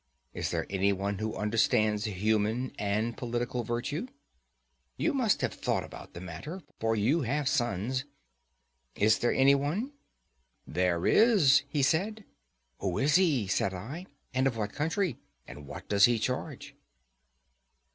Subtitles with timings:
[0.33, 4.07] Is there any one who understands human and political virtue?
[4.97, 8.05] You must have thought about the matter, for you have sons;
[8.95, 9.91] is there any one?"
[10.65, 12.23] "There is," he said.
[12.79, 15.19] "Who is he?" said I; "and of what country?
[15.45, 16.73] and what does he charge?"